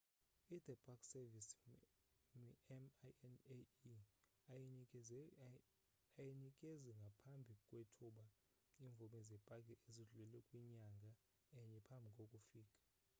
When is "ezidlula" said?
9.87-10.39